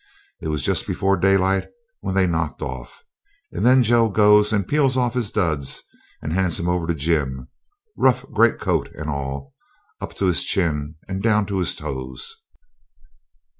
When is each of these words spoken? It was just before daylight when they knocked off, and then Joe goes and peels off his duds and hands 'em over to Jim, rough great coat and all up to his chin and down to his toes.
It 0.41 0.47
was 0.47 0.63
just 0.63 0.87
before 0.87 1.15
daylight 1.15 1.67
when 1.99 2.15
they 2.15 2.25
knocked 2.25 2.63
off, 2.63 3.03
and 3.51 3.63
then 3.63 3.83
Joe 3.83 4.09
goes 4.09 4.51
and 4.51 4.67
peels 4.67 4.97
off 4.97 5.13
his 5.13 5.29
duds 5.29 5.83
and 6.23 6.33
hands 6.33 6.59
'em 6.59 6.67
over 6.67 6.87
to 6.87 6.95
Jim, 6.95 7.49
rough 7.95 8.25
great 8.33 8.57
coat 8.59 8.89
and 8.95 9.11
all 9.11 9.53
up 10.01 10.15
to 10.15 10.25
his 10.25 10.43
chin 10.43 10.95
and 11.07 11.21
down 11.21 11.45
to 11.45 11.59
his 11.59 11.75
toes. 11.75 12.35